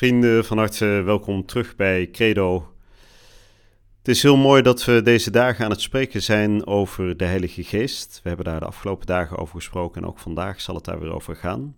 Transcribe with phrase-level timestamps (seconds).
[0.00, 2.72] Vrienden, van harte welkom terug bij Credo.
[3.98, 7.64] Het is heel mooi dat we deze dagen aan het spreken zijn over de Heilige
[7.64, 8.20] Geest.
[8.22, 11.12] We hebben daar de afgelopen dagen over gesproken en ook vandaag zal het daar weer
[11.12, 11.76] over gaan.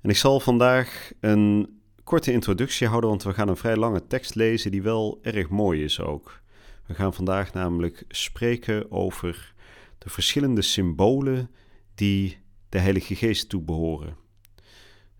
[0.00, 4.34] En ik zal vandaag een korte introductie houden, want we gaan een vrij lange tekst
[4.34, 6.40] lezen die wel erg mooi is ook.
[6.86, 9.54] We gaan vandaag namelijk spreken over
[9.98, 11.50] de verschillende symbolen
[11.94, 12.38] die
[12.68, 14.25] de Heilige Geest toebehoren.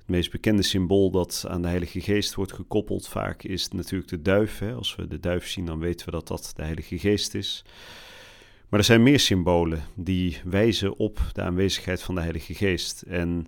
[0.06, 4.22] Het meest bekende symbool dat aan de Heilige Geest wordt gekoppeld vaak is natuurlijk de
[4.22, 4.58] duif.
[4.58, 4.72] Hè.
[4.74, 7.64] Als we de duif zien, dan weten we dat dat de Heilige Geest is.
[8.68, 13.02] Maar er zijn meer symbolen die wijzen op de aanwezigheid van de Heilige Geest.
[13.02, 13.46] En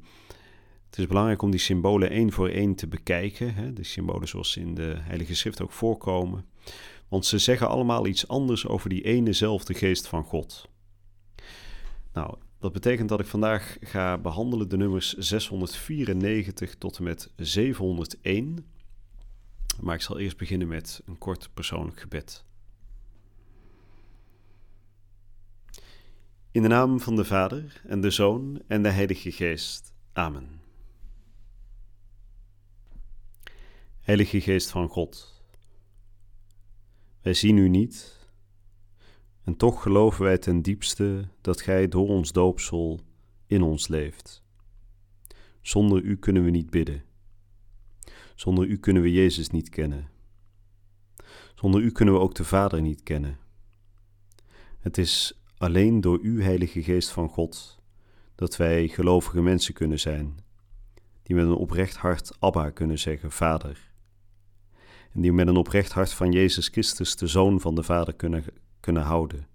[0.91, 3.55] het is belangrijk om die symbolen één voor één te bekijken.
[3.55, 3.73] Hè.
[3.73, 6.45] De symbolen zoals in de Heilige Schrift ook voorkomen.
[7.09, 10.69] Want ze zeggen allemaal iets anders over die enezelfde geest van God.
[12.13, 18.67] Nou, dat betekent dat ik vandaag ga behandelen de nummers 694 tot en met 701.
[19.81, 22.45] Maar ik zal eerst beginnen met een kort persoonlijk gebed.
[26.51, 29.93] In de naam van de Vader en de Zoon en de Heilige Geest.
[30.13, 30.61] Amen.
[34.01, 35.43] Heilige Geest van God,
[37.23, 38.18] wij zien u niet
[39.49, 43.01] en toch geloven wij ten diepste dat Gij door ons doopsel
[43.47, 44.43] in ons leeft.
[45.61, 47.03] Zonder U kunnen we niet bidden.
[48.35, 50.09] Zonder U kunnen we Jezus niet kennen.
[51.55, 53.39] Zonder U kunnen we ook de Vader niet kennen.
[54.79, 57.79] Het is alleen door U, Heilige Geest van God,
[58.35, 60.39] dat wij gelovige mensen kunnen zijn,
[61.23, 63.93] die met een oprecht hart Abba kunnen zeggen, Vader.
[65.13, 68.45] En die met een oprecht hart van Jezus Christus, de Zoon van de Vader, kunnen
[68.81, 69.47] kunnen houden.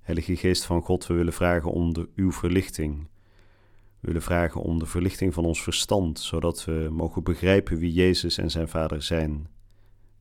[0.00, 3.08] Heilige Geest van God, we willen vragen om de, uw verlichting.
[4.00, 8.38] We willen vragen om de verlichting van ons verstand, zodat we mogen begrijpen wie Jezus
[8.38, 9.48] en zijn Vader zijn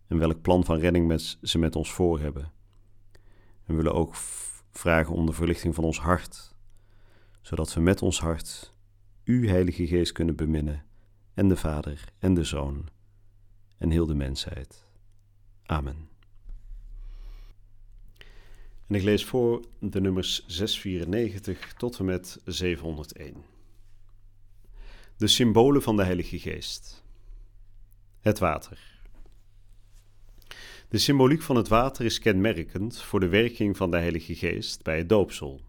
[0.07, 2.44] en welk plan van redding ze met ons voor hebben.
[3.66, 4.16] En we willen ook
[4.72, 6.56] vragen om de verlichting van ons hart,
[7.41, 8.75] zodat we met ons hart
[9.23, 10.85] U, Heilige Geest, kunnen beminnen,
[11.34, 12.88] en de Vader en de Zoon
[13.78, 14.85] en heel de mensheid.
[15.66, 16.16] Amen.
[18.87, 23.35] En ik lees voor de nummers 694 tot en met 701.
[25.17, 27.03] De symbolen van de Heilige Geest.
[28.19, 28.99] Het water.
[30.89, 34.97] De symboliek van het water is kenmerkend voor de werking van de Heilige Geest bij
[34.97, 35.61] het doopsel.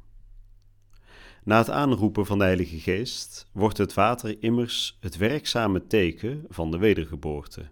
[1.45, 6.71] Na het aanroepen van de Heilige Geest wordt het water immers het werkzame teken van
[6.71, 7.69] de wedergeboorte.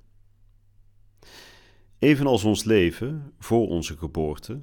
[1.98, 4.62] Evenals ons leven voor onze geboorte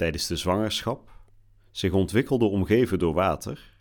[0.00, 1.10] tijdens de zwangerschap
[1.70, 3.76] zich ontwikkelde omgeven door water,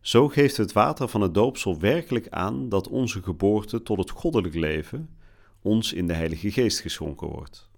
[0.00, 4.54] zo geeft het water van het doopsel werkelijk aan dat onze geboorte tot het goddelijk
[4.54, 5.16] leven
[5.62, 7.70] ons in de Heilige Geest geschonken wordt.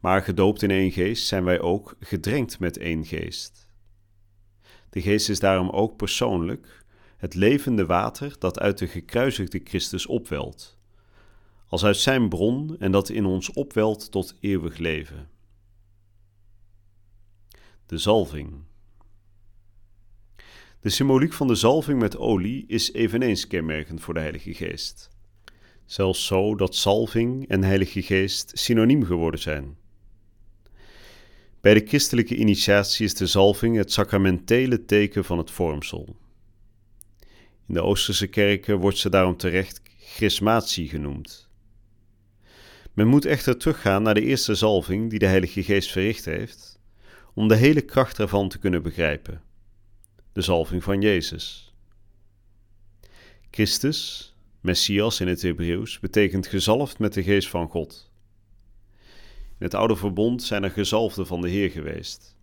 [0.00, 3.68] Maar gedoopt in één geest zijn wij ook gedrenkt met één geest.
[4.90, 6.84] De geest is daarom ook persoonlijk
[7.16, 10.76] het levende water dat uit de gekruisigde Christus opwelt,
[11.66, 15.30] als uit zijn bron en dat in ons opwelt tot eeuwig leven
[17.92, 18.52] de zalving.
[20.80, 25.10] De symboliek van de zalving met olie is eveneens kenmerkend voor de Heilige Geest.
[25.84, 29.76] Zelfs zo dat zalving en Heilige Geest synoniem geworden zijn.
[31.60, 36.16] Bij de christelijke initiatie is de zalving het sacramentele teken van het vormsel.
[37.68, 41.48] In de Oosterse kerken wordt ze daarom terecht chrismatie genoemd.
[42.92, 46.71] Men moet echter teruggaan naar de eerste zalving die de Heilige Geest verricht heeft
[47.34, 49.42] om de hele kracht ervan te kunnen begrijpen.
[50.32, 51.74] De zalving van Jezus.
[53.50, 58.10] Christus, Messias in het Hebreeuws, betekent gezalfd met de geest van God.
[59.58, 62.36] In het oude verbond zijn er gezalfden van de Heer geweest.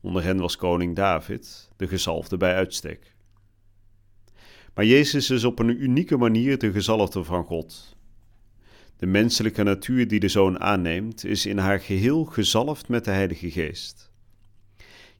[0.00, 3.14] Onder hen was koning David, de gezalfde bij uitstek.
[4.74, 7.96] Maar Jezus is op een unieke manier de gezalfde van God,
[9.02, 13.50] de menselijke natuur die de Zoon aanneemt, is in haar geheel gezalfd met de Heilige
[13.50, 14.10] Geest.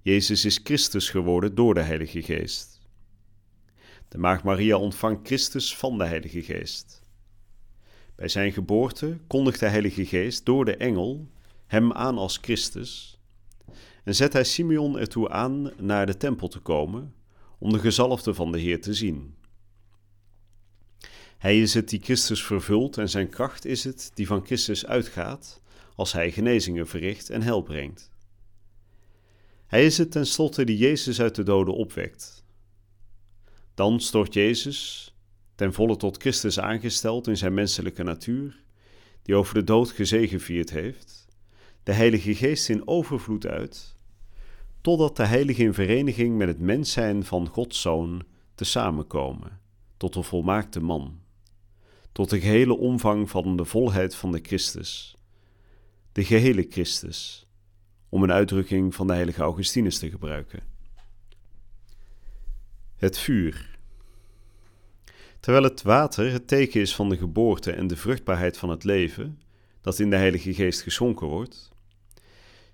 [0.00, 2.80] Jezus is Christus geworden door de Heilige Geest.
[4.08, 7.02] De Maagd Maria ontvangt Christus van de Heilige Geest.
[8.14, 11.28] Bij zijn geboorte kondigt de Heilige Geest door de engel
[11.66, 13.18] hem aan als Christus
[14.04, 17.14] en zet hij Simeon ertoe aan naar de tempel te komen
[17.58, 19.34] om de gezalfde van de Heer te zien.
[21.42, 25.62] Hij is het die Christus vervult en zijn kracht is het die van Christus uitgaat
[25.94, 28.10] als hij genezingen verricht en hel brengt.
[29.66, 32.44] Hij is het tenslotte die Jezus uit de doden opwekt.
[33.74, 35.14] Dan stort Jezus,
[35.54, 38.62] ten volle tot Christus aangesteld in zijn menselijke natuur,
[39.22, 41.26] die over de dood gezegevierd heeft,
[41.82, 43.96] de Heilige Geest in overvloed uit,
[44.80, 48.22] totdat de Heilige in vereniging met het mens zijn van Gods Zoon
[48.54, 49.60] te samenkomen,
[49.96, 51.21] tot de volmaakte man,
[52.12, 55.16] tot de gehele omvang van de volheid van de Christus,
[56.12, 57.46] de gehele Christus,
[58.08, 60.62] om een uitdrukking van de heilige Augustinus te gebruiken.
[62.96, 63.78] Het vuur.
[65.40, 69.40] Terwijl het water het teken is van de geboorte en de vruchtbaarheid van het leven,
[69.80, 71.70] dat in de Heilige Geest geschonken wordt,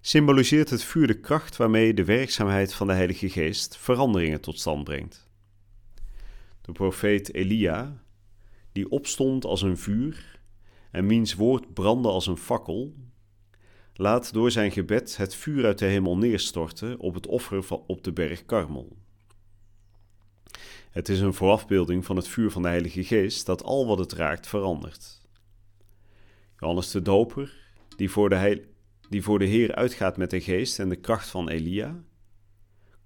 [0.00, 4.84] symboliseert het vuur de kracht waarmee de werkzaamheid van de Heilige Geest veranderingen tot stand
[4.84, 5.28] brengt.
[6.60, 8.02] De profeet Elia,
[8.78, 10.40] die opstond als een vuur
[10.90, 12.94] en wiens woord brandde als een fakkel,
[13.94, 18.12] laat door zijn gebed het vuur uit de hemel neerstorten op het offer op de
[18.12, 18.96] berg Karmel.
[20.90, 24.12] Het is een voorafbeelding van het vuur van de Heilige Geest dat al wat het
[24.12, 25.20] raakt verandert.
[26.58, 27.54] Johannes de Doper,
[27.96, 28.64] die voor de,
[29.08, 32.02] die voor de Heer uitgaat met de geest en de kracht van Elia,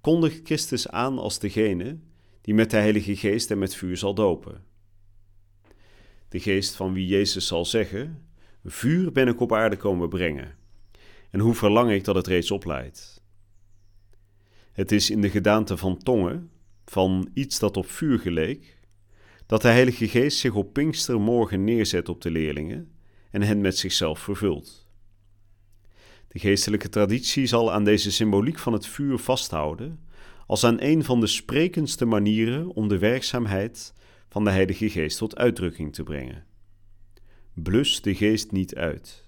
[0.00, 1.98] kondigt Christus aan als degene
[2.40, 4.71] die met de Heilige Geest en met vuur zal dopen.
[6.32, 8.26] De geest van wie Jezus zal zeggen:
[8.64, 10.54] Vuur ben ik op aarde komen brengen
[11.30, 13.22] en hoe verlang ik dat het reeds opleidt.
[14.72, 16.50] Het is in de gedaante van tongen,
[16.84, 18.78] van iets dat op vuur geleek,
[19.46, 22.92] dat de Heilige Geest zich op Pinkstermorgen neerzet op de leerlingen
[23.30, 24.86] en hen met zichzelf vervult.
[26.28, 30.00] De geestelijke traditie zal aan deze symboliek van het vuur vasthouden
[30.46, 33.92] als aan een van de sprekendste manieren om de werkzaamheid
[34.32, 36.44] van de Heilige Geest tot uitdrukking te brengen.
[37.54, 39.24] Blus de geest niet uit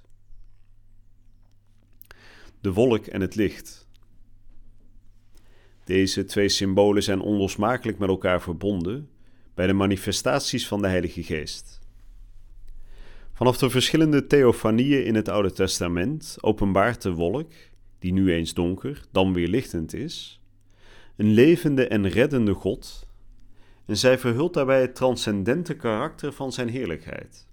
[2.60, 3.88] de wolk en het licht.
[5.84, 9.10] Deze twee symbolen zijn onlosmakelijk met elkaar verbonden
[9.54, 11.80] bij de manifestaties van de Heilige Geest.
[13.32, 17.52] Vanaf de verschillende theofanieën in het Oude Testament openbaart de wolk,
[17.98, 20.40] die nu eens donker, dan weer lichtend is,
[21.16, 23.03] een levende en reddende God,
[23.86, 27.46] en zij verhult daarbij het transcendente karakter van zijn heerlijkheid.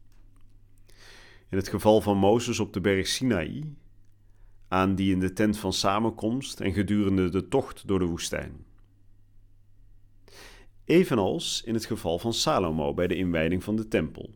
[1.50, 3.74] In het geval van Mozes op de berg Sinaï
[4.68, 8.66] aan die in de tent van samenkomst en gedurende de tocht door de woestijn.
[10.86, 14.30] Evenals in het geval van Salomo bij de inwijding van de tempel.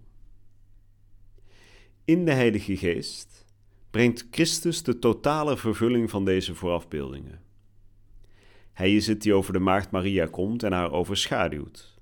[2.06, 3.46] In de Heilige Geest
[3.92, 7.45] brengt Christus de totale vervulling van deze voorafbeeldingen.
[8.76, 11.98] Hij is het die over de maagd Maria komt en haar overschaduwt,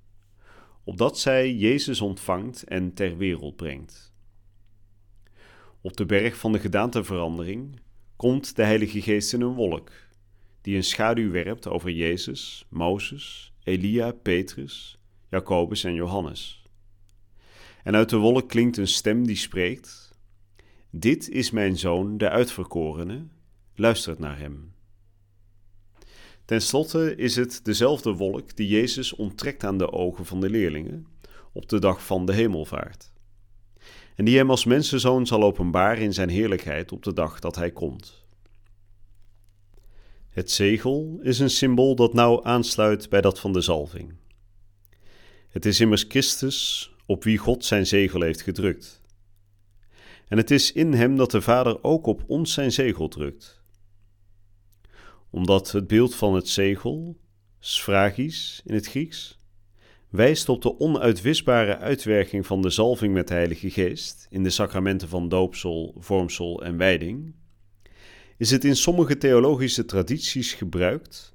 [0.84, 4.12] opdat zij Jezus ontvangt en ter wereld brengt.
[5.80, 7.80] Op de berg van de gedaanteverandering
[8.16, 9.90] komt de Heilige Geest in een wolk,
[10.60, 14.98] die een schaduw werpt over Jezus, Mozes, Elia, Petrus,
[15.30, 16.62] Jacobus en Johannes.
[17.82, 20.18] En uit de wolk klinkt een stem die spreekt:
[20.90, 23.26] Dit is mijn zoon, de uitverkorene,
[23.74, 24.73] luistert naar hem.
[26.44, 31.06] Ten slotte is het dezelfde wolk die Jezus onttrekt aan de ogen van de leerlingen
[31.52, 33.12] op de dag van de hemelvaart
[34.14, 37.70] en die hem als mensenzoon zal openbaren in zijn heerlijkheid op de dag dat hij
[37.70, 38.24] komt.
[40.28, 44.14] Het zegel is een symbool dat nauw aansluit bij dat van de zalving.
[45.48, 49.02] Het is immers Christus op wie God zijn zegel heeft gedrukt.
[50.28, 53.62] En het is in hem dat de Vader ook op ons zijn zegel drukt.
[55.34, 57.16] Omdat het beeld van het zegel,
[57.58, 59.38] sfragis in het Grieks,
[60.08, 65.08] wijst op de onuitwisbare uitwerking van de zalving met de Heilige Geest in de sacramenten
[65.08, 67.34] van doopsel, vormsel en wijding,
[68.36, 71.34] is het in sommige theologische tradities gebruikt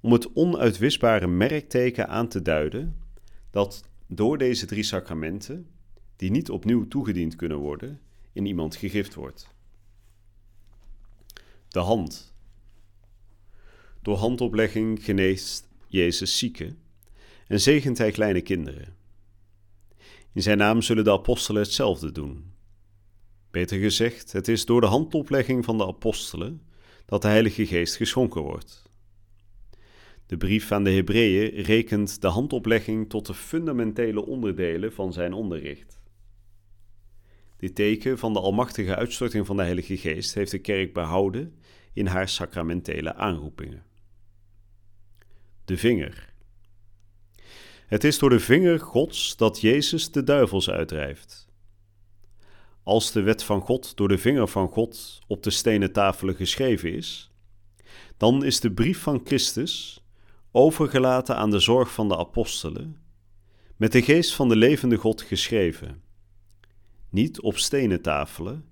[0.00, 2.96] om het onuitwisbare merkteken aan te duiden
[3.50, 5.66] dat door deze drie sacramenten,
[6.16, 8.00] die niet opnieuw toegediend kunnen worden,
[8.32, 9.54] in iemand gegift wordt.
[11.68, 12.31] De hand.
[14.02, 16.78] Door handoplegging geneest Jezus zieken
[17.46, 18.96] en zegent hij kleine kinderen.
[20.32, 22.52] In zijn naam zullen de apostelen hetzelfde doen.
[23.50, 26.62] Beter gezegd, het is door de handoplegging van de apostelen
[27.06, 28.90] dat de Heilige Geest geschonken wordt.
[30.26, 36.00] De brief aan de Hebreeën rekent de handoplegging tot de fundamentele onderdelen van zijn onderricht.
[37.56, 41.54] Dit teken van de almachtige uitstorting van de Heilige Geest heeft de kerk behouden
[41.92, 43.84] in haar sacramentele aanroepingen.
[45.64, 46.32] De vinger.
[47.86, 51.48] Het is door de vinger Gods dat Jezus de duivels uitdrijft.
[52.82, 56.94] Als de wet van God door de vinger van God op de stenen tafelen geschreven
[56.94, 57.30] is,
[58.16, 60.04] dan is de brief van Christus
[60.50, 62.96] overgelaten aan de zorg van de apostelen,
[63.76, 66.02] met de geest van de levende God geschreven,
[67.10, 68.64] niet op stenen tafelen,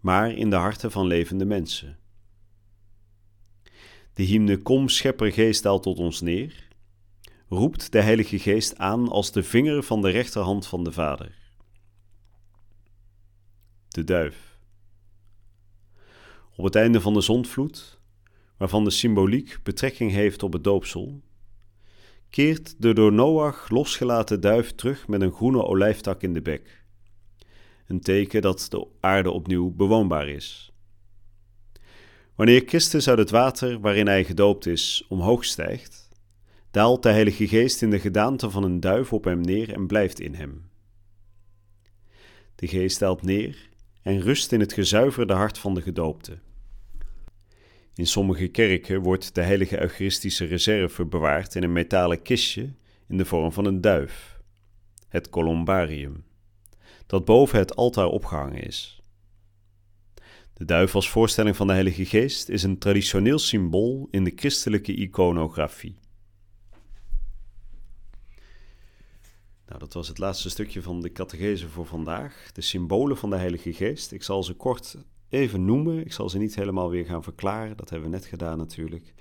[0.00, 1.98] maar in de harten van levende mensen.
[4.14, 6.68] De hymne Kom Schepper Geest daalt tot ons neer,
[7.48, 11.34] roept de Heilige Geest aan als de vinger van de rechterhand van de Vader.
[13.88, 14.58] De duif.
[16.56, 17.98] Op het einde van de zondvloed,
[18.56, 21.20] waarvan de symboliek betrekking heeft op het doopsel,
[22.30, 26.84] keert de door Noach losgelaten duif terug met een groene olijftak in de bek.
[27.86, 30.71] Een teken dat de aarde opnieuw bewoonbaar is.
[32.34, 36.08] Wanneer Christus uit het water waarin hij gedoopt is omhoog stijgt,
[36.70, 40.20] daalt de Heilige Geest in de gedaante van een duif op hem neer en blijft
[40.20, 40.70] in hem.
[42.54, 43.68] De Geest daalt neer
[44.02, 46.38] en rust in het gezuiverde hart van de gedoopte.
[47.94, 52.72] In sommige kerken wordt de heilige eucharistische reserve bewaard in een metalen kistje
[53.08, 54.38] in de vorm van een duif,
[55.08, 56.24] het columbarium,
[57.06, 59.01] dat boven het altaar opgehangen is.
[60.62, 64.94] De duif als voorstelling van de Heilige Geest is een traditioneel symbool in de christelijke
[64.94, 65.98] iconografie.
[69.66, 72.50] Nou, dat was het laatste stukje van de catechese voor vandaag.
[72.52, 74.12] De symbolen van de Heilige Geest.
[74.12, 74.96] Ik zal ze kort
[75.28, 76.00] even noemen.
[76.00, 77.76] Ik zal ze niet helemaal weer gaan verklaren.
[77.76, 79.14] Dat hebben we net gedaan natuurlijk.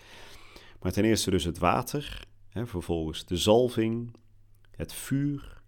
[0.79, 2.27] Maar ten eerste dus het water.
[2.47, 4.15] Hè, vervolgens de zalving,
[4.75, 5.61] het vuur,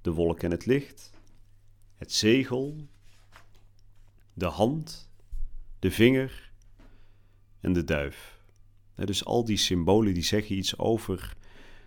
[0.00, 1.10] de wolk en het licht,
[1.96, 2.88] het zegel,
[4.34, 5.10] de hand,
[5.78, 6.52] de vinger
[7.60, 8.40] en de duif.
[8.94, 11.36] Dus al die symbolen die zeggen iets over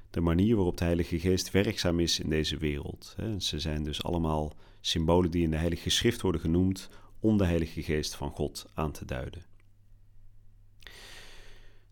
[0.10, 3.16] de manier waarop de Heilige Geest werkzaam is in deze wereld.
[3.38, 7.82] Ze zijn dus allemaal symbolen die in de Heilige Schrift worden genoemd om de Heilige
[7.82, 9.44] Geest van God aan te duiden.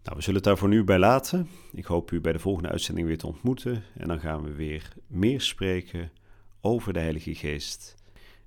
[0.03, 1.50] Nou, we zullen het daar voor nu bij laten.
[1.72, 3.83] Ik hoop u bij de volgende uitzending weer te ontmoeten.
[3.98, 6.12] En dan gaan we weer meer spreken
[6.62, 7.95] over de Heilige Geest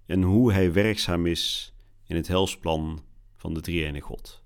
[0.06, 1.74] en hoe Hij werkzaam is
[2.06, 3.02] in het helsplan
[3.36, 4.42] van de drie God.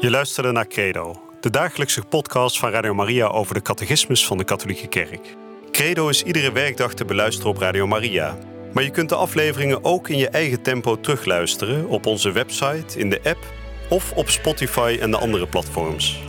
[0.00, 4.44] Je luisterde naar Credo, de dagelijkse podcast van Radio Maria over de catechismus van de
[4.44, 5.36] Katholieke Kerk.
[5.70, 8.38] Credo is iedere werkdag te beluisteren op Radio Maria.
[8.72, 13.10] Maar je kunt de afleveringen ook in je eigen tempo terugluisteren op onze website, in
[13.10, 13.52] de app
[13.88, 16.22] of op Spotify en de andere platforms.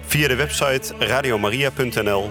[0.00, 2.30] Via de website radiomaria.nl